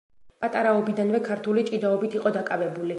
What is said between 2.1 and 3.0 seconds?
იყო დაკავებული.